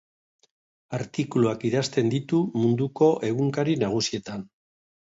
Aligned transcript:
Artikuluak 0.99 1.67
idazten 1.71 2.11
ditu 2.15 2.41
munduko 2.65 3.13
egunkari 3.31 3.81
nagusietan. 3.87 4.47